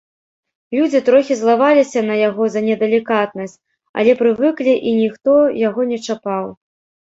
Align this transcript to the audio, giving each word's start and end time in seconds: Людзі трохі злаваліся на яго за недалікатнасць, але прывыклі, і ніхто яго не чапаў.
Людзі 0.77 1.01
трохі 1.09 1.33
злаваліся 1.41 1.99
на 2.09 2.15
яго 2.21 2.43
за 2.57 2.61
недалікатнасць, 2.69 3.55
але 3.99 4.19
прывыклі, 4.25 4.73
і 4.87 4.99
ніхто 5.01 5.31
яго 5.69 5.81
не 5.95 6.05
чапаў. 6.11 6.45